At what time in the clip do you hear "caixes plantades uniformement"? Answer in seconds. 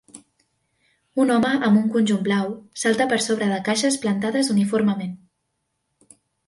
3.71-5.17